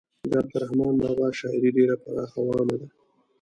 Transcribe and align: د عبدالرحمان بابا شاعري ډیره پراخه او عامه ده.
د 0.29 0.31
عبدالرحمان 0.41 0.95
بابا 1.03 1.27
شاعري 1.39 1.69
ډیره 1.77 1.95
پراخه 2.03 2.37
او 2.41 2.47
عامه 2.55 2.75
ده. 2.81 2.87